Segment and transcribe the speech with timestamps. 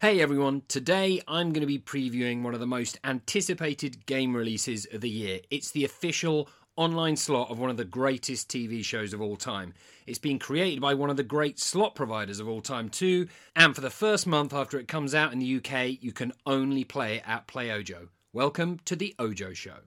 [0.00, 4.86] Hey everyone, today I'm going to be previewing one of the most anticipated game releases
[4.92, 5.40] of the year.
[5.50, 9.74] It's the official online slot of one of the greatest TV shows of all time.
[10.06, 13.26] It's been created by one of the great slot providers of all time, too,
[13.56, 16.84] and for the first month after it comes out in the UK, you can only
[16.84, 18.06] play it at PlayOjo.
[18.32, 19.78] Welcome to the Ojo Show.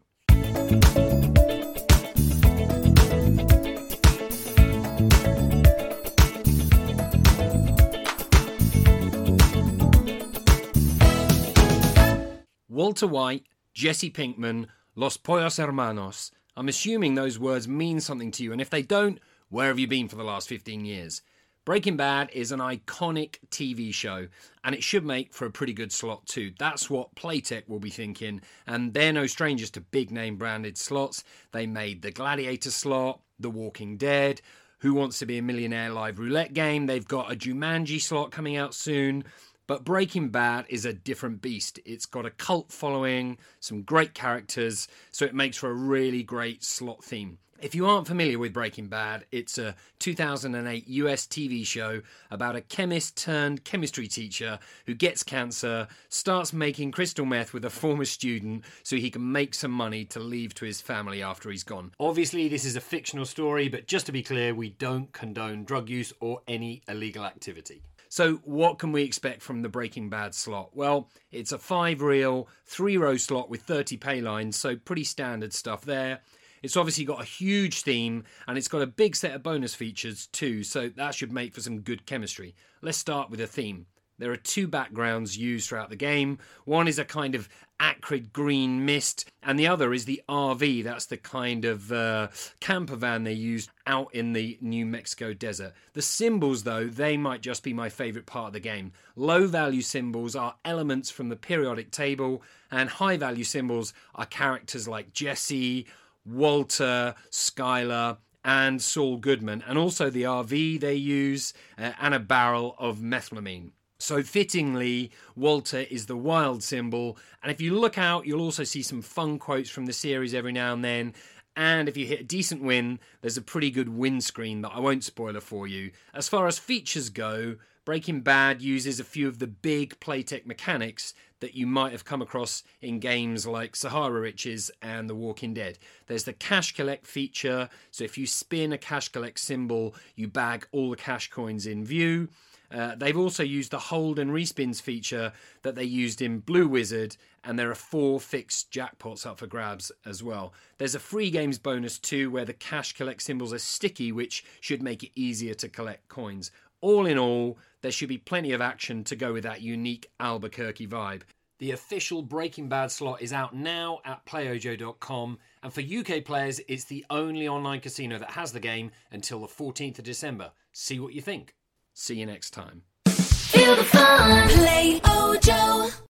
[12.82, 13.46] Walter White,
[13.76, 16.32] Jesse Pinkman, Los Pollos Hermanos.
[16.58, 19.86] I'm assuming those words mean something to you, and if they don't, where have you
[19.86, 21.22] been for the last 15 years?
[21.64, 24.30] Breaking Bad is an iconic TV show,
[24.64, 26.54] and it should make for a pretty good slot too.
[26.58, 31.24] That's what Playtech will be thinking, and they're no strangers to big name branded slots.
[31.52, 34.42] They made the Gladiator slot, The Walking Dead,
[34.80, 36.88] Who Wants to Be a Millionaire live roulette game.
[36.88, 39.24] They've got a Jumanji slot coming out soon.
[39.72, 41.80] But Breaking Bad is a different beast.
[41.86, 46.62] It's got a cult following, some great characters, so it makes for a really great
[46.62, 47.38] slot theme.
[47.62, 52.62] If you aren't familiar with Breaking Bad, it's a 2008 US TV show about a
[52.62, 58.66] chemist turned chemistry teacher who gets cancer, starts making crystal meth with a former student
[58.84, 61.94] so he can make some money to leave to his family after he's gone.
[61.98, 65.88] Obviously, this is a fictional story, but just to be clear, we don't condone drug
[65.88, 67.84] use or any illegal activity.
[68.12, 70.72] So, what can we expect from the Breaking Bad slot?
[70.74, 75.54] Well, it's a five reel, three row slot with 30 pay lines, so pretty standard
[75.54, 76.20] stuff there.
[76.62, 80.28] It's obviously got a huge theme and it's got a big set of bonus features
[80.28, 82.54] too, so that should make for some good chemistry.
[82.82, 83.86] Let's start with a theme.
[84.22, 86.38] There are two backgrounds used throughout the game.
[86.66, 90.84] One is a kind of acrid green mist, and the other is the RV.
[90.84, 92.28] That's the kind of uh,
[92.60, 95.74] camper van they use out in the New Mexico desert.
[95.94, 98.92] The symbols, though, they might just be my favourite part of the game.
[99.16, 104.88] Low value symbols are elements from the periodic table, and high value symbols are characters
[104.88, 105.88] like Jesse,
[106.28, 112.76] Walter, Skyler, and Saul Goodman, and also the RV they use, uh, and a barrel
[112.78, 113.72] of methylamine.
[114.02, 117.20] So, fittingly, Walter is the wild symbol.
[117.44, 120.52] And if you look out, you'll also see some fun quotes from the series every
[120.52, 121.14] now and then.
[121.56, 125.04] And if you hit a decent win, there's a pretty good windscreen that I won't
[125.04, 125.92] spoiler for you.
[126.16, 131.14] As far as features go, Breaking Bad uses a few of the big Playtech mechanics
[131.40, 135.78] that you might have come across in games like Sahara Riches and The Walking Dead.
[136.08, 140.68] There's the cash collect feature, so if you spin a cash collect symbol, you bag
[140.72, 142.30] all the cash coins in view.
[142.72, 147.18] Uh, they've also used the hold and respins feature that they used in Blue Wizard,
[147.44, 150.54] and there are four fixed jackpots up for grabs as well.
[150.78, 154.82] There's a free games bonus too, where the cash collect symbols are sticky, which should
[154.82, 156.52] make it easier to collect coins.
[156.80, 160.88] All in all, there should be plenty of action to go with that unique Albuquerque
[160.88, 161.22] vibe.
[161.60, 166.86] The official Breaking Bad slot is out now at playojo.com, and for UK players, it's
[166.86, 170.54] the only online casino that has the game until the 14th of December.
[170.72, 171.54] See what you think.
[171.94, 172.84] See you next time.